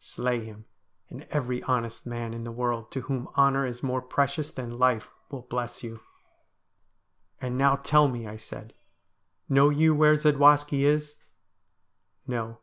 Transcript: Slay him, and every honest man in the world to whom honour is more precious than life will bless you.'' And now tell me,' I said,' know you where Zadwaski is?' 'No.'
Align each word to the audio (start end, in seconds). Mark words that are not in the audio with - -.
Slay 0.00 0.44
him, 0.44 0.66
and 1.08 1.22
every 1.30 1.62
honest 1.62 2.04
man 2.04 2.34
in 2.34 2.44
the 2.44 2.52
world 2.52 2.90
to 2.92 3.00
whom 3.00 3.26
honour 3.38 3.64
is 3.64 3.82
more 3.82 4.02
precious 4.02 4.50
than 4.50 4.78
life 4.78 5.10
will 5.30 5.40
bless 5.40 5.82
you.'' 5.82 6.00
And 7.40 7.56
now 7.56 7.76
tell 7.76 8.06
me,' 8.06 8.26
I 8.26 8.36
said,' 8.36 8.74
know 9.48 9.70
you 9.70 9.94
where 9.94 10.14
Zadwaski 10.14 10.82
is?' 10.84 11.16
'No.' 12.28 12.58